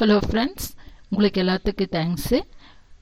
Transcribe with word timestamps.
Hello 0.00 0.16
friends 0.24 0.66
உங்களுக்கு 1.10 1.38
எல்லாத்துக்கும் 1.42 1.90
thanks 1.94 2.38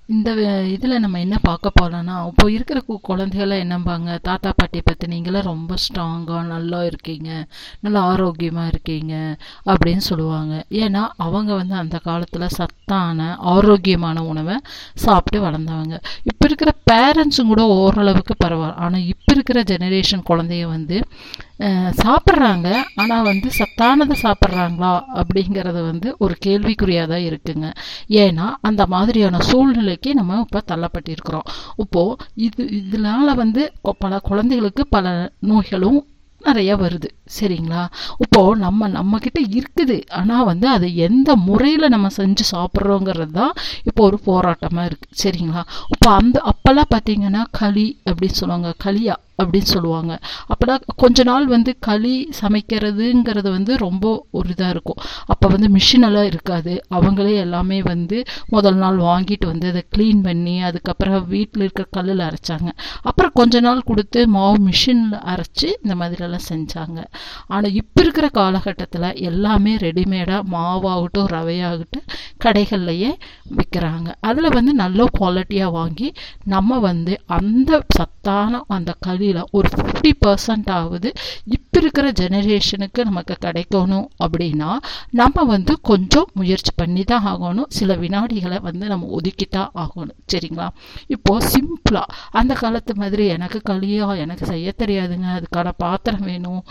இந்த 0.09 0.31
இதில் 0.75 1.03
நம்ம 1.05 1.19
என்ன 1.19 1.37
பார்க்க 1.47 1.71
போகிறோன்னா 1.79 2.15
இப்போ 2.29 2.45
இருக்கிற 2.51 2.79
கு 2.87 2.95
குழந்தைகள்லாம் 3.09 3.63
என்னம்பாங்க 3.65 4.11
தாத்தா 4.29 4.51
பாட்டி 4.57 4.81
பற்றி 4.81 5.07
நீங்களாம் 5.13 5.49
ரொம்ப 5.51 5.75
ஸ்ட்ராங்காக 5.85 6.43
நல்லா 6.53 6.81
இருக்கீங்க 6.85 7.31
நல்லா 7.81 8.01
ஆரோக்கியமாக 8.13 8.71
இருக்கீங்க 8.73 9.15
அப்படின்னு 9.73 10.05
சொல்லுவாங்க. 10.11 10.55
ஏன்னா 10.85 11.03
அவங்க 11.27 11.51
வந்து 11.55 11.75
அந்த 11.75 11.99
காலத்தில் 11.99 12.55
சத்தான 12.59 13.29
ஆரோக்கியமான 13.55 14.23
உணவை 14.33 14.57
சாப்பிட்டு 15.05 15.41
வளர்ந்தவங்க. 15.47 15.99
இப்போ 16.31 16.47
இருக்கிற 16.51 16.73
பேரண்ட்ஸும் 16.93 17.53
கூட 17.53 17.65
ஓரளவுக்கு 17.79 18.37
பரவாயில்ல 18.45 18.81
ஆனால் 18.87 19.07
இப்போ 19.15 19.33
இருக்கிற 19.33 19.61
ஜெனரேஷன் 19.73 20.27
குழந்தைய 20.31 20.67
வந்து 20.77 20.99
சாப்பிட்றாங்க. 22.03 22.69
ஆனால் 23.03 23.27
வந்து 23.31 23.51
சத்தானதை 23.59 24.17
சாப்பிட்றாங்களா 24.25 24.91
அப்படிங்கிறது 25.21 25.81
வந்து 25.91 26.09
ஒரு 26.19 26.35
கேள்விக்குறியாக 26.47 27.11
தான் 27.13 27.27
இருக்குங்க. 27.29 27.69
ஏன்னா 28.25 28.49
அந்த 28.61 28.87
மாதிரியான 28.87 29.41
சூழ்நிலைக்கு 29.51 30.15
நம்ம 30.15 30.41
இப்போ 30.47 30.63
தள்ளப்பட்டிருக்கிறோம். 30.73 31.47
இப்போது 31.85 32.19
இது 32.49 32.65
இதனால் 32.81 33.41
வந்து 33.43 33.65
பல 34.03 34.19
குழந்தைகளுக்கு 34.19 34.87
பல 34.87 35.33
நோய்களும் 35.53 35.99
நிறைய 36.41 36.77
வருது. 36.77 37.09
சரிங்களா? 37.37 37.83
இப்போது 38.25 38.59
நம்ம 38.65 38.89
நம்மக்கிட்ட 38.89 39.41
இருக்குது. 39.59 39.97
ஆனால் 40.19 40.45
வந்து 40.45 40.69
அதை 40.69 40.89
எந்த 41.07 41.37
முறையில் 41.37 41.93
நம்ம 41.95 42.09
செஞ்சு 42.19 42.45
சாப்பிட்றோங்கிறது 42.55 43.35
தான் 43.41 43.55
இப்போ 43.89 44.03
ஒரு 44.03 44.19
போராட்டமாக 44.29 44.89
இருக்குது 44.91 45.21
சரிங்களா? 45.23 45.63
இப்போ 45.95 46.11
அந்த 46.21 46.43
அப்போல்லாம் 46.53 46.93
பார்த்தீங்கன்னா 46.95 47.45
களி 47.61 47.87
அப்படின்னு 48.09 48.41
சொல்லுவாங்க. 48.41 48.73
களியா? 48.85 49.17
அப்படின்னு 49.43 49.71
சொல்லுவாங்க. 49.75 50.13
அப்போதான் 50.53 50.83
கொஞ்ச 50.97 51.23
நாள் 51.23 51.47
வந்து 51.47 51.77
களி 51.81 52.15
சமைக்கிறதுங்கிறது 52.41 53.51
வந்து 53.51 53.77
ரொம்ப 53.77 54.05
ஒரு 54.31 54.49
இதாக 54.49 54.69
இருக்கும். 54.69 55.01
அப்போ 55.27 55.49
வந்து 55.49 55.69
மிஷினெல்லாம் 55.69 56.29
இருக்காது. 56.33 56.75
அவங்களே 56.95 57.35
எல்லாமே 57.37 57.83
வந்து 57.83 58.19
முதல் 58.49 58.75
நாள் 58.75 58.99
வாங்கிட்டு 58.99 59.47
வந்து 59.47 59.69
அதை 59.69 59.83
க்ளீன் 59.97 60.23
பண்ணி 60.23 60.63
அதுக்கப்புறம் 60.63 61.29
வீட்டில் 61.29 61.63
இருக்கிற 61.63 61.87
கல்லில் 61.91 62.25
அரைச்சாங்க. 62.29 62.71
அப்புறம் 63.03 63.35
கொஞ்ச 63.35 63.61
நாள் 63.61 63.83
கொடுத்து 63.83 64.29
மாவு 64.29 64.59
மிஷினில் 64.69 65.19
அரைச்சி 65.33 65.69
இந்த 65.83 65.95
மாதிரிலாம் 65.95 66.47
செஞ்சாங்க. 66.53 66.99
ஆனால் 67.47 67.73
இப்போ 67.73 68.01
இருக்கிற 68.03 68.29
காலகட்டத்தில் 68.29 69.09
எல்லாமே 69.31 69.77
ரெடிமேடாக 69.77 70.43
மாவாகட்டும் 70.55 71.31
ரவையாகட்டும் 71.37 72.07
கடைகள்லையே 72.45 73.11
விற்கிறாங்க 73.57 74.09
அதில் 74.21 74.49
வந்து 74.49 74.73
நல்ல 74.75 75.05
குவாலிட்டியாக 75.19 75.71
வாங்கி 75.71 76.09
நம்ம 76.45 76.79
வந்து 76.79 77.15
அந்த 77.27 77.81
சத்தான 77.97 78.63
அந்த 78.69 78.95
களி 79.01 79.26
கல்வியில் 79.27 79.51
ஒரு 79.59 79.69
ஃபிஃப்டி 79.75 80.11
பர்சன்டாவது 80.25 80.75
ஆகுது 80.87 81.11
இப்போ 81.57 81.77
இருக்கிற 81.81 82.07
ஜெனரேஷனுக்கு 82.21 83.01
நமக்கு 83.09 83.35
கிடைக்கணும் 83.45 84.07
அப்படின்னா 84.25 84.69
நம்ம 85.21 85.45
வந்து 85.53 85.73
கொஞ்சம் 85.91 86.29
முயற்சி 86.39 86.73
பண்ணி 86.81 87.03
தான் 87.11 87.27
ஆகணும். 87.33 87.69
சில 87.79 87.95
வினாடிகளை 88.03 88.59
வந்து 88.69 88.85
நம்ம 88.93 89.09
ஒதுக்கிட்டா 89.19 89.63
ஆகணும். 89.83 90.17
சரிங்களா? 90.33 90.67
இப்போது 91.15 91.47
சிம்பிளாக 91.53 92.15
அந்த 92.41 92.53
காலத்து 92.63 92.95
மாதிரி 93.03 93.25
எனக்கு 93.37 93.61
களியா 93.71 94.09
எனக்கு 94.25 94.47
செய்ய 94.53 94.73
தெரியாதுங்க. 94.83 95.29
அதுக்கான 95.39 95.73
பாத்திரம் 95.85 96.27
வேணும். 96.31 96.63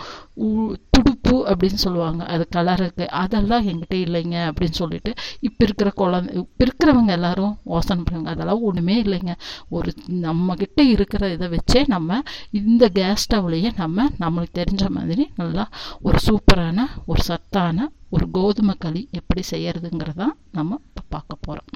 துடுப்பு 0.94 1.36
அப்படின்னு 1.50 1.80
சொல்லுவாங்க. 1.84 2.22
அது 2.34 2.44
கலருக்கு 2.56 3.04
அதெல்லாம் 3.22 3.64
எங்கிட்ட 3.70 3.96
இல்லைங்க 4.06 4.36
அப்படின்னு 4.48 4.76
சொல்லிட்டு 4.82 5.10
இப்போ 5.48 5.62
இருக்கிற 5.66 5.90
குழந்தை 6.02 6.30
இப்போ 6.42 6.62
இருக்கிறவங்க 6.66 7.12
எல்லாரும் 7.18 7.54
யோசனை 7.72 8.02
பண்ணுவாங்க 8.06 8.32
அதெல்லாம் 8.34 8.64
ஒன்றுமே 8.68 8.96
இல்லைங்க. 9.04 9.32
ஒரு 9.76 9.90
நம்மக்கிட்ட 10.26 10.80
இருக்கிற 10.94 11.24
இதை 11.36 11.48
வச்சே 11.56 11.82
நம்ம 11.94 12.20
இந்த 12.50 12.88
கேஸ் 12.88 13.26
ஸ்டவ்லையே 13.30 13.72
நம்ம 13.76 14.08
நம்மளுக்கு 14.18 14.64
தெரிஞ்ச 14.64 14.88
மாதிரி 14.88 15.30
நல்லா 15.36 15.68
ஒரு 16.02 16.18
சூப்பரான 16.26 16.86
ஒரு 17.06 17.22
சத்தான 17.22 17.90
ஒரு 18.10 18.30
கோதுமை 18.30 18.74
களி 18.78 19.08
எப்படி 19.10 19.42
செய்கிறதுங்கிறதான் 19.50 20.34
நம்ம 20.52 20.78
இப்போ 20.86 21.02
பார்க்க 21.08 21.36
போகிறோம் 21.40 21.68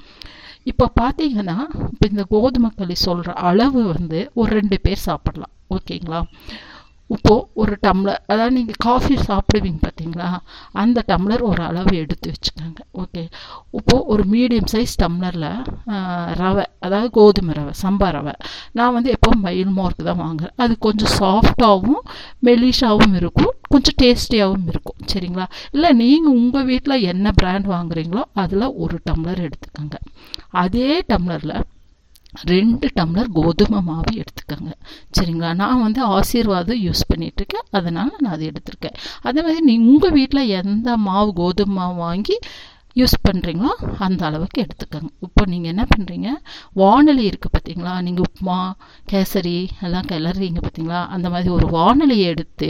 இப்போ 0.63 0.91
பார்த்தீங்கன்னா 1.01 1.57
இப்போ 1.91 2.07
இந்த 2.09 2.23
கோதுமை 2.29 2.71
களி 2.75 2.95
சொல்கிற 2.95 3.33
அளவு 3.33 3.83
வந்து 3.83 4.31
ஒரு 4.33 4.53
ரெண்டு 4.53 4.79
பேர் 4.79 4.97
சாப்பிடலாம். 5.05 5.51
ஓகேங்களா? 5.69 6.21
இப்போது 7.15 7.45
ஒரு 7.61 7.73
டம்ளர் 7.85 8.19
அதாவது 8.31 8.53
நீங்கள் 8.57 8.79
காஃபி 8.85 9.15
சாப்பிடுவீங்க 9.29 9.79
பார்த்தீங்களா? 9.85 10.27
அந்த 10.81 11.03
டம்ளர் 11.11 11.43
ஒரு 11.49 11.61
அளவு 11.69 11.93
எடுத்து 12.03 12.27
வச்சுக்கோங்க. 12.33 12.81
ஓகே 13.01 13.23
இப்போது 13.79 14.05
ஒரு 14.13 14.23
மீடியம் 14.33 14.69
சைஸ் 14.73 14.93
டம்ளரில் 15.03 15.49
ரவை 16.41 16.65
அதாவது 16.85 17.09
கோதுமை 17.19 17.55
ரவை 17.59 17.73
சம்பா 17.83 18.09
ரவை. 18.17 18.35
நான் 18.79 18.95
வந்து 18.97 19.09
எப்போ 19.17 19.31
மயில் 19.45 19.73
மார்க் 19.79 20.07
தான் 20.09 20.21
வாங்குறேன். 20.25 20.55
அது 20.63 20.73
கொஞ்சம் 20.87 21.13
சாஃப்டாகவும் 21.21 22.01
மெலிஷாகவும் 22.49 23.17
இருக்கும் 23.21 23.53
கொஞ்சம் 23.73 23.97
டேஸ்டியாகவும் 24.03 24.69
இருக்கும். 24.73 24.99
சரிங்களா? 25.11 25.45
இல்லை 25.75 25.91
நீங்கள் 26.03 26.37
உங்கள் 26.39 26.67
வீட்டில் 26.71 27.05
என்ன 27.11 27.27
பிராண்ட் 27.41 27.67
வாங்குறீங்களோ 27.75 28.23
அதில் 28.43 28.73
ஒரு 28.85 28.97
டம்ளர் 29.09 29.45
எடுத்துக்கோங்க. 29.47 29.97
அதே 30.63 30.89
டம்ளரில் 31.11 31.55
ரெண்டு 32.51 32.87
டம்ளர் 32.97 33.29
கோதுமை 33.37 33.79
மாவு 33.89 34.11
எடுத்துக்கோங்க. 34.21 34.73
சரிங்களா? 35.17 35.49
நான் 35.61 35.85
வந்து 35.85 36.01
ஆசீர்வாதம் 36.17 36.83
யூஸ் 36.87 37.07
பண்ணிகிட்ருக்கேன் 37.11 37.67
அதனால் 37.77 38.13
நான் 38.23 38.35
அதை 38.35 38.51
எடுத்திருக்கேன். 38.51 38.99
அதே 39.27 39.41
மாதிரி 39.47 39.63
நீ 39.69 39.75
உங்கள் 39.91 40.15
வீட்டில் 40.19 40.51
எந்த 40.61 40.97
மாவு 41.07 41.31
கோதுமை 41.41 41.75
மாவு 41.79 41.97
வாங்கி 42.07 42.37
யூஸ் 42.99 43.15
பண்ணுறீங்களோ 43.25 43.73
அந்த 44.05 44.21
அளவுக்கு 44.27 44.57
எடுத்துக்கோங்க. 44.63 45.09
இப்போ 45.25 45.43
நீங்கள் 45.51 45.71
என்ன 45.73 45.83
பண்ணுறீங்க 45.91 46.29
வானொலி 46.81 47.23
இருக்குது 47.29 47.53
பார்த்தீங்களா 47.55 47.93
நீங்கள் 48.07 48.25
உப்புமா 48.27 48.57
கேசரி 49.11 49.55
எல்லாம் 49.87 50.09
கிளறீங்க 50.11 50.59
பார்த்தீங்களா 50.65 51.01
அந்த 51.15 51.29
மாதிரி 51.33 51.49
ஒரு 51.57 51.67
வானொலியை 51.77 52.25
எடுத்து 52.33 52.69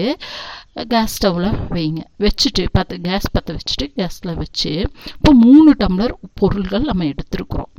கேஸ் 0.94 1.16
ஸ்டவ்வில் 1.18 1.50
வைங்க. 1.76 2.04
வச்சுட்டு 2.26 2.66
பத்து 2.78 2.98
கேஸ் 3.08 3.34
பற்ற 3.36 3.56
வச்சுட்டு 3.58 3.88
கேஸில் 3.98 4.38
வச்சு 4.44 4.74
இப்போ 5.16 5.34
மூணு 5.46 5.74
டம்ளர் 5.84 6.16
பொருள்கள் 6.42 6.90
நம்ம 6.92 7.08
எடுத்துருக்குறோம். 7.14 7.71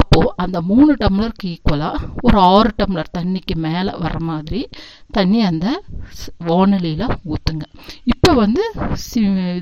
அப்போது 0.00 0.32
அந்த 0.36 0.58
மூணு 0.70 0.92
டம்ளருக்கு 1.00 1.48
ஈக்குவலாக 1.52 2.00
ஒரு 2.22 2.38
ஆறு 2.54 2.70
டம்ளர் 2.78 3.14
தண்ணிக்கு 3.18 3.56
மேலே 3.66 3.92
வர 4.04 4.14
மாதிரி 4.30 4.62
தண்ணி 5.10 5.40
அந்த 5.50 5.66
வானொலியில் 6.48 7.06
ஊற்றுங்க 7.32 7.64
இப்போ 8.12 8.30
வந்து 8.32 8.62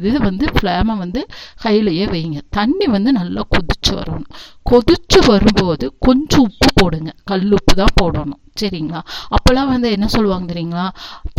இது 0.09 0.19
வந்து 0.21 0.47
ஃப்ளேமை 0.55 0.95
வந்து 1.05 1.21
கையிலையே 1.65 2.05
வைங்க. 2.15 2.39
தண்ணி 2.59 2.87
வந்து 2.95 3.11
நல்லா 3.13 3.43
கொதிச்சு 3.55 3.93
வரணும். 3.99 4.29
கொதிச்சு 4.71 5.19
வரும்போது 5.27 5.87
கொஞ்சம் 6.07 6.45
உப்பு 6.49 6.69
போடுங்க. 6.75 7.11
கல் 7.31 7.51
உப்பு 7.59 7.75
தான் 7.81 7.97
போடணும். 8.01 8.41
சரிங்களா? 8.61 9.01
அப்போல்லாம் 9.37 9.71
வந்து 9.73 9.89
என்ன 9.97 10.07
சொல்லுவாங்க 10.15 10.47
தெரியுங்களா? 10.53 10.87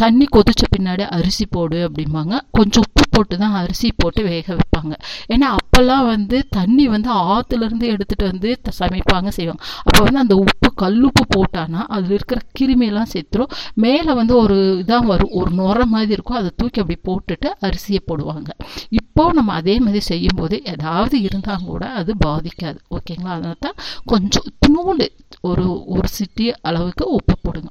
தண்ணி 0.02 0.26
கொதிச்ச 0.36 0.64
பின்னாடி 0.76 1.04
அரிசி 1.18 1.46
போடு 1.56 1.80
அப்படிம்பாங்க. 1.88 2.34
கொஞ்சம் 2.58 2.84
உப்பு 2.88 3.04
போட்டு 3.10 3.36
தான் 3.38 3.56
அரிசி 3.62 3.90
போட்டு 3.98 4.22
வேக 4.24 4.56
வைப்பாங்க. 4.56 4.94
ஏன்னா 5.34 5.50
அப்போல்லாம் 5.58 6.06
வந்து 6.06 6.38
தண்ணி 6.58 6.86
வந்து 6.88 7.10
ஆற்றுலேருந்து 7.34 7.88
எடுத்துகிட்டு 7.94 8.30
வந்து 8.32 8.43
சமைப்பாங்க 8.80 9.30
செய்வாங்க. 9.30 9.64
அப்போ 9.84 10.04
வந்து 10.04 10.20
அந்த 10.20 10.36
உப்பு 10.36 10.70
கல்லுப்பு 10.82 11.24
போட்டானா 11.36 11.82
அதில் 11.88 12.12
இருக்கிற 12.12 12.42
கிருமியெல்லாம் 12.60 13.12
செத்துரும் 13.14 13.52
மேலே 13.74 14.14
வந்து 14.14 14.36
ஒரு 14.36 14.84
இதாக 14.88 15.06
வரும். 15.06 15.30
ஒரு 15.32 15.52
நுர 15.52 15.86
மாதிரி 15.86 16.12
இருக்கும். 16.12 16.38
அதை 16.38 16.52
தூக்கி 16.56 16.82
அப்படி 16.82 17.00
போட்டுட்டு 17.10 17.50
அரிசியை 17.62 18.02
போடுவாங்க. 18.08 18.50
இப்போ 18.90 19.34
நம்ம 19.34 19.54
அதே 19.54 19.80
மாதிரி 19.80 20.00
செய்யும்போது 20.00 20.62
ஏதாவது 20.64 21.22
இருந்தால் 21.22 21.66
கூட 21.66 21.86
அது 21.90 22.14
பாதிக்காது. 22.26 22.80
ஓகேங்களா? 22.90 23.34
அதனால 23.36 23.56
தான் 23.60 23.74
கொஞ்சம் 24.06 24.44
துணூண்டு 24.60 25.08
ஒரு 25.50 25.64
ஒரு 25.96 26.08
சிட்டி 26.18 26.46
அளவுக்கு 26.68 27.06
உப்பு 27.16 27.36
போடுங்க. 27.46 27.70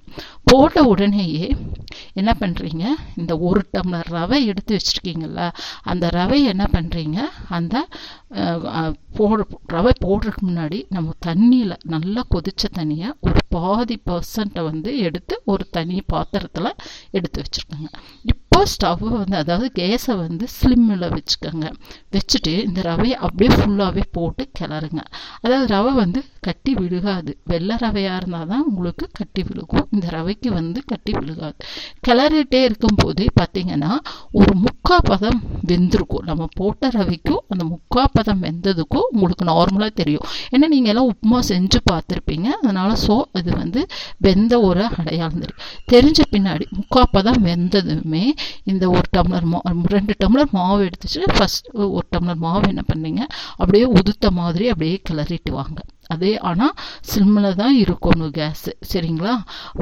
போட்ட 0.50 0.78
உடனேயே 0.90 1.46
என்ன 2.20 2.30
பண்ணுறீங்க 2.40 2.84
இந்த 3.20 3.32
ஒரு 3.48 3.60
டம்ளர் 3.74 4.10
ரவை 4.16 4.38
எடுத்து 4.50 4.72
வச்சுருக்கீங்கள 4.76 5.46
அந்த 5.92 6.04
ரவை 6.18 6.40
என்ன 6.52 6.64
பண்ணுறீங்க 6.74 7.18
அந்த 7.58 7.74
போட 9.18 9.38
ரவை 9.74 9.92
போடுறதுக்கு 10.04 10.42
முன்னாடி 10.48 10.78
நம்ம 10.96 11.16
தண்ணியில் 11.28 11.74
நல்லா 11.94 12.22
கொதித்த 12.34 12.72
தண்ணியை 12.78 13.08
ஒரு 13.28 13.40
பாதி 13.56 13.96
பர்சன்ட்டை 14.10 14.64
வந்து 14.70 14.92
எடுத்து 15.08 15.34
ஒரு 15.54 15.66
தனி 15.78 15.98
பாத்திரத்தில் 16.14 16.78
எடுத்து 17.18 17.38
வச்சுருக்கோங்க. 17.44 17.90
ஸ்டவ்வை 18.72 19.10
வந்து 19.10 19.36
அதாவது 19.36 19.68
கேஸை 19.78 20.14
வந்து 20.16 20.46
ஸ்லிம்மில் 20.58 21.06
வச்சுக்கோங்க. 21.14 21.66
வச்சுட்டு 22.14 22.52
இந்த 22.66 22.80
ரவையை 22.90 23.16
அப்படியே 23.26 23.50
ஃபுல்லாகவே 23.56 24.04
போட்டு 24.16 24.44
கிளறுங்க. 24.58 25.02
அதாவது 25.44 25.66
ரவை 25.74 25.92
வந்து 25.94 26.20
கட்டி 26.46 26.72
விழுகாது. 26.74 27.32
வெள்ளை 27.50 27.76
ரவையாக 27.76 28.18
இருந்தால் 28.20 28.48
தான் 28.52 28.64
உங்களுக்கு 28.70 29.04
கட்டி 29.18 29.42
விழுகும். 29.48 29.86
இந்த 29.90 30.06
ரவைக்கு 30.10 30.48
வந்து 30.52 30.84
கட்டி 30.84 31.12
விழுகாது. 31.12 31.56
கிளறிட்டே 32.06 32.60
இருக்கும்போதே 32.68 33.26
பார்த்தீங்கன்னா 33.40 33.92
ஒரு 34.40 34.54
முக்கா 34.64 34.98
பதம் 35.10 35.40
வெந்திருக்கும். 35.70 36.24
நம்ம 36.24 36.48
போட்ட 36.54 36.90
ரவைக்கும் 36.98 37.42
அந்த 37.48 37.64
முக்கா 37.64 38.04
பதம் 38.16 38.42
வெந்ததுக்கும் 38.46 39.08
உங்களுக்கு 39.12 39.44
நார்மலாக 39.44 39.92
தெரியும். 39.94 40.26
ஏன்னா 40.50 40.68
நீங்கள் 40.68 40.92
எல்லாம் 40.94 41.10
உப்புமா 41.12 41.38
செஞ்சு 41.52 41.80
பார்த்துருப்பீங்க. 41.90 42.48
அதனால் 42.62 42.94
ஸோ 43.06 43.16
அது 43.32 43.50
வந்து 43.62 43.82
வெந்த 44.18 44.60
ஒரு 44.60 44.84
அடையாளம் 45.00 45.42
தெரியும். 45.44 45.62
தெரிஞ்ச 45.94 46.20
பின்னாடி 46.30 46.64
முக்கா 46.78 47.02
தான் 47.22 47.40
வெந்ததுமே 47.42 48.24
இந்த 48.64 48.84
ஒரு 48.90 49.06
டம்ளர் 49.16 49.46
மா 49.52 49.58
ரெண்டு 49.86 50.14
டம்ளர் 50.24 50.50
மாவு 50.50 50.88
எடுத்துச்சு 50.88 51.22
ஃபஸ்ட் 51.36 51.68
ஒரு 51.96 52.06
டம்ளர் 52.16 52.40
மாவு 52.44 52.68
என்ன 52.68 52.82
பண்ணீங்க? 52.92 53.22
அப்படியே 53.56 53.84
உதுத்த 53.98 54.30
மாதிரி 54.30 54.68
அப்படியே 54.68 55.02
கிளறிட்டு 55.10 55.50
வாங்க. 55.50 55.78
அதே 56.12 56.32
ஆனால் 56.50 56.74
சிம்மில் 57.10 57.48
தான் 57.60 57.76
இருக்கணும் 57.82 58.32
கேஸு 58.38 58.70
சரிங்களா? 58.90 59.34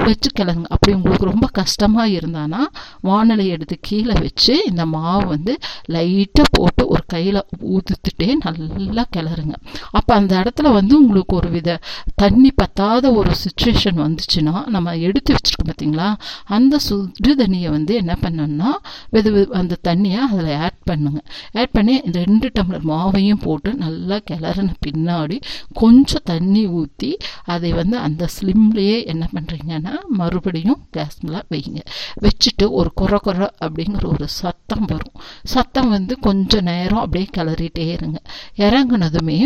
வச்சு 0.03 0.29
கிளறுங்க 0.39 0.67
அப்படி 0.75 0.91
உங்களுக்கு 0.97 1.29
ரொம்ப 1.31 1.47
கஷ்டமாக 1.59 2.15
இருந்தானா 2.17 2.61
வானலை 3.09 3.45
எடுத்து 3.55 3.75
கீழே 3.87 4.15
வச்சு 4.25 4.53
இந்த 4.69 4.83
மாவு 4.95 5.25
வந்து 5.33 5.53
லைட்டாக 5.95 6.47
போட்டு 6.57 6.83
ஒரு 6.93 7.03
கையில் 7.13 7.39
ஊதுத்துட்டே 7.75 8.29
நல்லா 8.45 9.03
கிளறுங்க. 9.15 9.55
அப்போ 9.97 10.11
அந்த 10.19 10.33
இடத்துல 10.41 10.67
வந்து 10.79 10.93
உங்களுக்கு 11.01 11.35
ஒரு 11.39 11.49
வித 11.55 11.69
தண்ணி 12.15 12.51
பத்தாத 12.61 13.13
ஒரு 13.19 13.31
சுச்சுவேஷன் 13.43 13.99
வந்துச்சுன்னா 14.05 14.55
நம்ம 14.75 14.95
எடுத்து 15.07 15.35
வச்சுருக்கோம் 15.35 15.69
பார்த்தீங்களா 15.71 16.09
அந்த 16.57 16.75
சுடு 16.87 17.31
தண்ணியை 17.41 17.69
வந்து 17.77 17.93
என்ன 18.01 18.13
பண்ணணும்னா 18.23 18.71
வெது 19.15 19.29
அந்த 19.61 19.77
தண்ணியை 19.87 20.19
அதில் 20.29 20.51
ஆட் 20.65 20.79
பண்ணுங்க. 20.89 21.19
ஆட் 21.59 21.73
பண்ணி 21.77 21.95
ரெண்டு 22.19 22.47
டம்ளர் 22.57 22.85
மாவையும் 22.91 23.41
போட்டு 23.45 23.69
நல்லா 23.83 24.17
கிளறின 24.29 24.75
பின்னாடி 24.85 25.37
கொஞ்சம் 25.81 26.20
தண்ணி 26.23 26.63
ஊற்றி 26.79 27.09
அதை 27.53 27.71
வந்து 27.71 27.97
அந்த 27.97 28.23
ஸ்லிம்லேயே 28.35 28.97
என்ன 29.13 29.23
பண்ணுறீங்கன்னா 29.35 29.93
மறுபடியும் 30.19 30.79
கேஸ்மில் 30.97 31.45
வைங்க. 31.53 31.81
வச்சுட்டு 32.23 32.65
ஒரு 32.79 32.91
குறை 33.01 33.19
குறை 33.27 33.47
அப்படிங்கிற 33.65 34.05
ஒரு 34.13 34.27
சத்தம் 34.39 34.85
வரும். 34.91 35.15
சத்தம் 35.53 35.89
வந்து 35.89 36.13
கொஞ்சம் 36.27 36.67
நேரம் 36.71 37.03
அப்படியே 37.03 37.27
கிளறிட்டே 37.37 37.87
இருங்க. 37.97 38.19
இறங்குனதுமே 38.65 39.39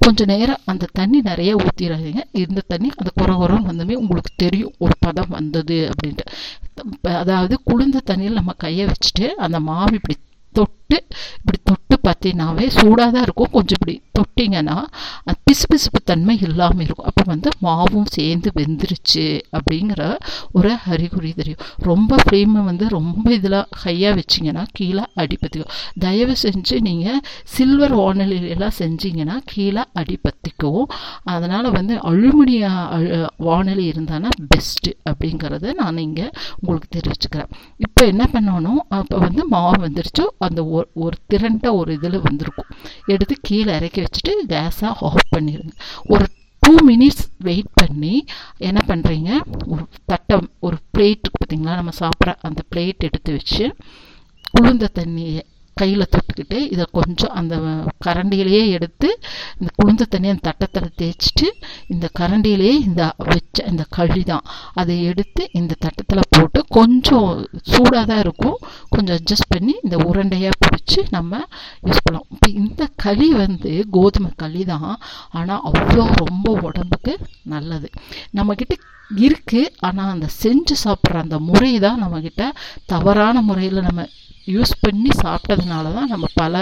கொஞ்சம் 0.00 0.30
நேரம் 0.32 0.62
அந்த 0.70 0.88
தண்ணி 0.98 1.18
நிறைய 1.20 1.50
ஊற்றிடாதீங்க 1.56 2.22
இந்த 2.42 2.60
தண்ணி 2.72 2.88
அந்த 2.96 3.10
குறை 3.20 3.34
குறைன்னு 3.36 3.70
வந்தமே 3.70 3.94
உங்களுக்கு 3.94 4.32
தெரியும். 4.36 4.74
ஒரு 4.78 4.94
பதம் 4.98 5.34
வந்தது 5.36 5.78
அப்படின்ட்டு. 5.90 6.24
அதாவது 7.22 7.54
குளிர்ந்த 7.64 8.04
தண்ணியில் 8.10 8.38
நம்ம 8.40 8.52
கையை 8.64 8.84
வச்சுட்டு 8.90 9.26
அந்த 9.46 9.60
மாவு 9.68 9.94
இப்படி 10.00 10.16
தொட்டு 10.54 10.96
இப்படி 11.38 11.58
தொட்டு 11.68 11.96
பார்த்தீங்கன்னாவே 12.06 12.66
சூடாக 12.78 13.10
தான் 13.14 13.24
இருக்கும். 13.26 13.52
கொஞ்சம் 13.56 13.78
இப்படி 13.78 13.94
தொட்டிங்கன்னா 14.18 14.76
பிசுபிசுப்பு 15.52 16.04
தன்மை 16.04 16.38
இல்லாமல் 16.40 16.84
இருக்கும். 16.84 17.06
அப்போ 17.06 17.22
வந்து 17.26 17.50
மாவும் 17.62 18.06
சேர்ந்து 18.06 18.52
வெந்துருச்சு 18.54 19.40
அப்படிங்கிற 19.52 20.16
ஒரு 20.52 20.76
அறிகுறி 20.86 21.32
தெரியும். 21.32 21.58
ரொம்ப 21.76 22.16
ஃப்ளேமை 22.30 22.64
வந்து 22.64 22.88
ரொம்ப 22.88 23.32
இதில் 23.32 23.52
ஹையாக 23.52 24.22
வச்சிங்கன்னா 24.22 24.66
கீழே 24.72 25.02
அடிப்பத்திக்கும் 25.16 25.72
தயவு 25.98 26.34
செஞ்சு 26.42 26.80
நீங்கள் 26.80 27.20
சில்வர் 27.44 27.96
வானொலியெல்லாம் 27.96 28.70
செஞ்சீங்கன்னா 28.78 29.40
கீழே 29.44 29.82
அடிப்பத்திக்கும் 29.92 30.84
அதனால் 31.22 31.70
வந்து 31.70 31.96
அலுமினிய 31.96 32.68
அழு- 32.92 33.26
வானொலி 33.36 33.90
இருந்தானா 33.90 34.28
பெஸ்ட்டு 34.54 34.92
அப்படிங்கிறத 35.10 35.72
நான் 35.72 35.98
இங்கே 35.98 36.30
உங்களுக்கு 36.60 37.00
தெரிவிச்சுக்கிறேன். 37.00 37.50
இப்போ 37.76 38.06
என்ன 38.06 38.28
பண்ணணும்? 38.32 38.80
அப்போ 38.88 39.18
வந்து 39.18 39.48
மாவு 39.48 39.88
வந்துருச்சு. 39.88 40.24
அந்த 40.38 40.64
ஒரு 40.64 40.88
ஒரு 40.94 41.16
திரண்ட 41.26 41.74
ஒரு 41.74 41.92
இதில் 41.92 42.20
வந்திருக்கும். 42.22 42.66
எடுத்து 43.06 43.36
கீழே 43.42 43.74
இறக்கி 43.74 44.00
வச்சுட்டு 44.00 44.30
கேஸை 44.48 44.84
ஆஃப் 45.00 45.34
பண்ணிடுங்க 45.42 45.74
ஒரு 46.06 46.24
டூ 46.62 46.72
மினிட்ஸ் 46.86 47.24
வெயிட் 47.40 47.70
பண்ணி 47.74 48.14
என்ன 48.60 48.80
பண்ணுறீங்க 48.88 49.30
ஒரு 49.66 49.84
தட்டம் 50.06 50.46
ஒரு 50.60 50.76
பிளேட் 50.92 51.32
பார்த்தீங்களா 51.32 51.74
நம்ம 51.74 51.94
சாப்பிட்ற 51.98 52.34
அந்த 52.42 52.60
பிளேட் 52.70 53.06
எடுத்து 53.08 53.32
வச்சு 53.32 53.64
குளிர்ந்த 54.54 54.86
தண்ணியை 54.94 55.42
கையில் 55.80 56.10
தொட்டுக்கிட்டு 56.14 56.58
இதை 56.74 56.84
கொஞ்சம் 56.98 57.34
அந்த 57.40 57.54
கரண்டியிலேயே 58.06 58.62
எடுத்து 58.76 59.08
இந்த 59.58 59.70
குளிர்ந்த 59.78 60.06
தண்ணியை 60.12 60.32
அந்த 60.34 60.44
தட்டத்தில் 60.48 60.96
தேய்ச்சிட்டு 61.00 61.48
இந்த 61.94 62.06
கரண்டியிலேயே 62.20 62.74
இந்த 62.88 63.02
வச்ச 63.30 63.64
இந்த 63.72 63.84
களி 63.96 64.22
தான் 64.32 64.46
அதை 64.80 64.96
எடுத்து 65.10 65.42
இந்த 65.60 65.72
தட்டத்தில் 65.84 66.30
போட்டு 66.34 66.60
கொஞ்சம் 66.78 67.28
சூடாக 67.72 68.04
தான் 68.10 68.22
இருக்கும். 68.24 68.58
கொஞ்சம் 68.94 69.16
அட்ஜஸ்ட் 69.18 69.52
பண்ணி 69.54 69.74
இந்த 69.84 69.96
உருண்டையாக 70.08 70.60
பிடிச்சி 70.64 71.00
நம்ம 71.16 71.32
யூஸ் 71.88 72.02
பண்ணலாம். 72.04 72.26
இப்போ 72.34 72.48
இந்த 72.62 72.82
களி 73.04 73.28
வந்து 73.42 73.72
கோதுமை 73.96 74.30
களி 74.42 74.62
தான் 74.72 74.88
ஆனால் 75.38 75.62
அவ்வளோ 75.70 76.04
ரொம்ப 76.22 76.46
உடம்புக்கு 76.68 77.14
நல்லது. 77.54 77.88
நம்மக்கிட்ட 78.38 78.74
இருக்குது 79.24 79.72
ஆனால் 79.86 80.12
அந்த 80.14 80.28
செஞ்சு 80.42 80.74
சாப்பிட்ற 80.84 81.22
அந்த 81.24 81.38
முறை 81.48 81.72
தான் 81.86 82.00
நம்மக்கிட்ட 82.02 82.44
தவறான 82.92 83.42
முறையில் 83.48 83.86
நம்ம 83.88 84.06
யூஸ் 84.46 84.72
பண்ணி 84.80 85.10
சாப்பிட்டதுனால 85.22 85.92
தான் 85.94 86.08
நம்ம 86.08 86.26
பல 86.34 86.54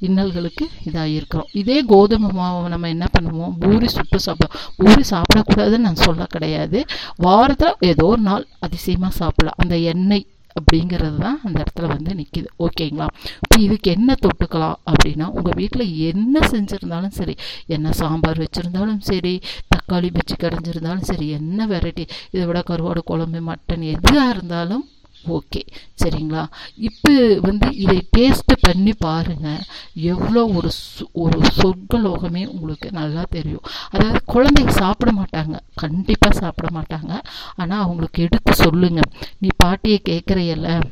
இன்னல்களுக்கு 0.00 0.64
இதாக 0.84 1.08
இருக்கிறோம் 1.16 1.50
இதே 1.52 1.78
கோதுமை 1.92 2.30
மாவை 2.38 2.68
நம்ம 2.68 2.88
என்ன 2.88 3.08
பண்ணுவோம்? 3.16 3.52
பூரி 3.58 3.88
சுட்டு 3.88 4.20
சாப்பிடுவோம் 4.26 4.64
பூரி 4.78 5.04
சாப்பிடக்கூடாதுன்னு 5.10 5.86
நான் 5.88 6.04
சொல்ல 6.06 6.26
கிடையாது. 6.26 6.80
வாரத்தில் 7.18 7.76
ஏதோ 7.90 8.06
ஒரு 8.06 8.20
நாள் 8.20 8.46
அதிசயமாக 8.60 9.14
சாப்பிடலாம். 9.20 9.60
அந்த 9.64 9.76
எண்ணெய் 9.92 10.26
அப்படிங்கிறது 10.56 11.18
தான் 11.18 11.38
அந்த 11.44 11.56
இடத்துல 11.62 11.86
வந்து 11.86 12.10
நிற்கிது 12.18 12.48
ஓகேங்களா 12.66 13.06
இப்போ 13.42 13.56
இதுக்கு 13.58 13.88
என்ன 13.90 14.16
தொட்டுக்கலாம் 14.22 14.78
அப்படின்னா 14.90 15.26
உங்கள் 15.36 15.56
வீட்டில் 15.60 15.84
என்ன 16.10 16.40
செஞ்சுருந்தாலும் 16.52 17.14
சரி 17.18 17.34
என்ன 17.66 17.92
சாம்பார் 17.92 18.42
வச்சுருந்தாலும் 18.44 19.02
சரி 19.10 19.34
தக்காளி 19.74 20.10
பச்சி 20.10 20.36
கடைஞ்சிருந்தாலும் 20.36 21.08
சரி 21.10 21.28
என்ன 21.28 21.66
வெரைட்டி 21.66 22.04
இதை 22.30 22.46
விட 22.46 22.62
கருவாடு 22.62 23.02
குழம்பு 23.04 23.42
மட்டன் 23.50 23.84
எதுவாக 23.94 24.30
இருந்தாலும் 24.30 24.84
ஓகே 25.28 25.60
சரிங்களா? 26.02 26.46
இப்போ 26.76 27.38
வந்து 27.42 27.76
இதை 27.76 28.08
டேஸ்ட்டு 28.16 28.56
பண்ணி 28.60 28.92
பாருங்கள் 28.92 29.62
எவ்வளோ 29.94 30.46
ஒரு 30.46 30.68
சு- 30.68 31.06
ஒரு 31.12 31.40
சொர்க்கலோகமே 31.58 32.46
உங்களுக்கு 32.46 32.92
நல்லா 32.92 33.24
தெரியும். 33.30 33.62
அதாவது 33.90 34.20
குழந்தைங்க 34.28 34.68
சாப்பிட 34.68 35.12
மாட்டாங்க. 35.12 35.60
கண்டிப்பாக 35.74 36.38
சாப்பிட 36.38 36.80
மாட்டாங்க. 36.80 37.22
ஆனால் 37.56 37.82
அவங்களுக்கு 37.82 38.22
எடுத்து 38.22 38.54
சொல்லுங்கள் 38.54 39.12
நீ 39.38 39.48
பாட்டியை 39.56 40.02
கேட்குறையல்ல 40.08 40.82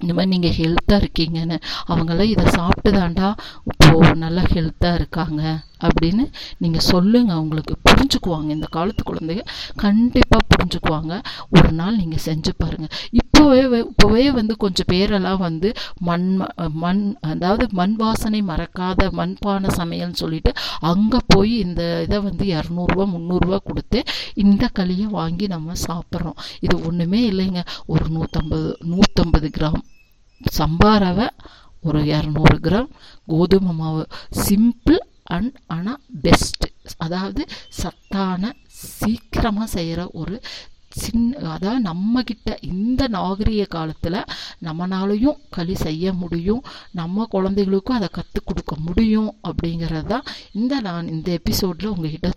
இந்த 0.00 0.14
மாதிரி 0.14 0.38
நீங்கள் 0.38 0.56
ஹெல்த்தாக 0.56 1.06
இருக்கீங்கன்னு. 1.06 1.60
அவங்களாம் 1.88 2.20
இதை 2.20 2.44
சாப்பிட்டுதாண்டா 2.44 3.36
இப்போது 3.64 4.14
நல்லா 4.14 4.42
ஹெல்த்தாக 4.42 4.94
இருக்காங்க. 4.94 5.60
அப்படின்னு 5.84 6.32
நீங்கள் 6.58 6.80
சொல்லுங்கள் 6.80 7.36
அவங்களுக்கு 7.36 7.76
புரிஞ்சுக்குவாங்க. 7.90 8.50
இந்த 8.50 8.66
காலத்து 8.70 9.14
குழந்தைங்க 9.14 9.44
கண்டிப்பாக 9.76 10.46
புரிஞ்சுக்குவாங்க. 10.48 11.22
ஒரு 11.50 11.72
நாள் 11.72 11.96
நீங்கள் 11.96 12.22
செஞ்சு 12.24 12.52
பாருங்கள் 12.56 12.96
இப்போவே 13.12 13.84
இப்போவே 13.84 14.30
வந்து 14.30 14.56
கொஞ்சம் 14.56 14.86
பேரெல்லாம் 14.92 15.38
வந்து 15.38 15.72
மண் 16.00 16.40
ம- 16.40 16.68
மண் 16.72 17.16
அதாவது 17.20 17.66
மண் 17.72 17.94
வாசனை 17.96 18.42
மறக்காத 18.42 19.10
மண்பானை 19.10 19.68
சமையல்னு 19.76 20.12
சொல்லிட்டு 20.12 20.52
அங்கே 20.80 21.18
போய் 21.26 21.58
இந்த 21.58 22.02
இதை 22.02 22.20
வந்து 22.20 22.44
இரநூறுவா 22.44 23.06
முந்நூறுரூவா 23.06 23.58
கொடுத்து 23.64 24.02
இந்த 24.34 24.70
களியை 24.78 25.02
வாங்கி 25.02 25.46
நம்ம 25.46 25.72
சாப்பிட்றோம். 25.88 26.36
இது 26.60 26.80
ஒன்றுமே 26.86 27.30
இல்லைங்க. 27.30 27.64
ஒரு 27.86 28.04
நூற்றம்பது 28.04 28.74
நூற்றம்பது 28.84 29.52
கிராம் 29.58 29.82
சம்பாரவை 30.58 31.28
ஒரு 31.82 32.00
இரநூறு 32.02 32.56
கிராம் 32.62 32.88
கோதுமை 33.26 33.74
மாவு. 33.74 34.06
சிம்பிள் 34.30 34.98
அண்ட் 35.26 35.56
ஆனால் 35.66 36.00
பெஸ்ட்டு 36.22 36.68
அதாவது 36.96 37.42
சத்தான 37.80 38.52
சீக்கிரமாக 38.98 39.66
செய்கிற 39.66 40.00
ஒரு 40.12 40.36
சின்ன 40.96 41.50
அதாவது 41.54 41.80
நம்மக்கிட்ட 41.88 42.50
இந்த 42.62 43.02
நாகரிக 43.08 43.64
காலத்தில் 43.64 44.18
நம்மனாலையும் 44.66 45.40
களி 45.50 45.74
செய்ய 45.74 46.12
முடியும் 46.12 46.62
நம்ம 46.92 47.26
குழந்தைகளுக்கும் 47.34 47.98
அதை 47.98 48.08
கற்றுக் 48.12 48.46
கொடுக்க 48.46 48.74
முடியும் 48.76 49.30
அப்படிங்கிறது 49.48 50.06
தான் 50.06 50.28
இந்த 50.52 50.80
நான் 50.80 51.08
இந்த 51.08 51.30
எபிசோடில் 51.32 51.92
உங்ககிட்ட 51.94 52.30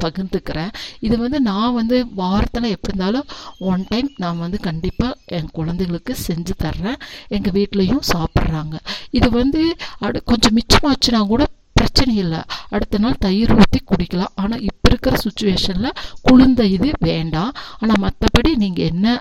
பகிர்ந்துக்கிறேன். 0.00 0.72
இது 1.00 1.16
வந்து 1.18 1.40
நான் 1.40 1.76
வந்து 1.76 1.96
வாரத்தில் 2.14 2.72
எப்படி 2.74 2.92
இருந்தாலும் 2.92 3.28
ஒன் 3.70 3.84
டைம் 3.88 4.08
நான் 4.16 4.42
வந்து 4.44 4.58
கண்டிப்பாக 4.60 5.18
என் 5.36 5.50
குழந்தைகளுக்கு 5.52 6.14
செஞ்சு 6.26 6.54
தர்றேன். 6.64 6.98
எங்கள் 7.28 7.54
வீட்லேயும் 7.58 8.04
சாப்பிட்றாங்க. 8.12 8.76
இது 9.10 9.30
வந்து 9.30 9.62
அடு 10.06 10.22
கொஞ்சம் 10.32 10.56
மிச்சமாச்சுன்னா 10.58 11.22
கூட 11.26 11.44
பிரச்சனை 11.84 12.14
இல்லை. 12.24 12.40
அடுத்த 12.74 12.98
நாள் 13.04 13.22
தயிர் 13.24 13.54
ஊற்றி 13.60 13.80
குடிக்கலாம். 13.90 14.34
ஆனால் 14.42 14.62
இப்போ 14.68 14.86
இருக்கிற 14.90 15.16
சுச்சுவேஷனில் 15.24 15.96
குளிர்ந்த 16.26 16.62
இது 16.76 16.88
வேண்டாம். 17.08 17.50
ஆனால் 17.80 18.02
மற்றபடி 18.04 18.50
நீங்கள் 18.62 18.90
என்ன 18.92 19.16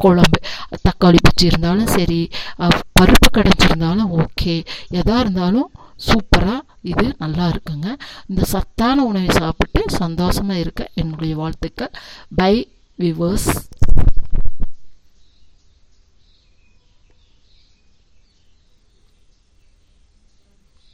குழம்பு? 0.00 0.38
தக்காளி 0.86 1.18
பச்சி 1.24 1.44
இருந்தாலும் 1.50 1.90
சரி 1.96 2.18
பருப்பு 2.98 3.28
கடைஞ்சிருந்தாலும் 3.36 4.10
ஓகே 4.22 4.54
எதாக 4.98 5.22
இருந்தாலும் 5.24 5.68
சூப்பராக 6.06 6.60
இது 6.92 7.06
நல்லா 7.22 7.44
இருக்குங்க. 7.52 7.88
இந்த 8.30 8.42
சத்தான 8.52 9.04
உணவை 9.10 9.30
சாப்பிட்டு 9.40 9.82
சந்தோஷமாக 10.02 10.62
இருக்க 10.64 10.82
என்னுடைய 11.02 11.34
வாழ்த்துக்கள். 11.42 11.92
By 12.40 12.54
viewers 13.04 13.50